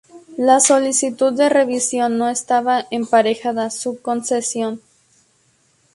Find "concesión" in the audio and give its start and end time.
4.01-4.81